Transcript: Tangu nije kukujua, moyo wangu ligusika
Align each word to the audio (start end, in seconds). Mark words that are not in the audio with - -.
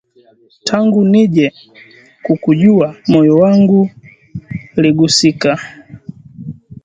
Tangu 0.67 0.99
nije 1.11 1.45
kukujua, 2.25 2.87
moyo 3.11 3.33
wangu 3.41 3.79
ligusika 4.81 5.51